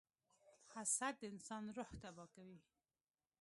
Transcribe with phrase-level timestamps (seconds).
[0.73, 2.59] •حسد د انسان روح تباه کوي.